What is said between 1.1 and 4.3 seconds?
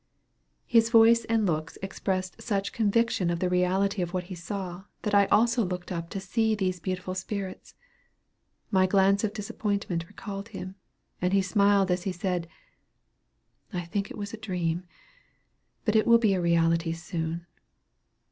and looks expressed such conviction of the reality of what